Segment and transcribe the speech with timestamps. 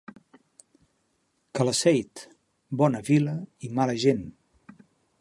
[1.59, 2.25] Calaceit,
[2.83, 4.29] bona vila i mala gent.